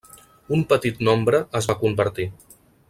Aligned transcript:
Un 0.57 0.63
petit 0.71 1.03
nombre 1.09 1.43
es 1.61 1.71
va 1.73 1.79
convertir. 1.85 2.31